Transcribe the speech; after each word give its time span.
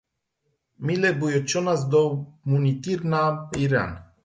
Míle 0.85 1.09
buíochas 1.19 1.79
do 1.91 2.01
mhuintir 2.49 2.99
na 3.13 3.21
hÉireann. 3.55 3.91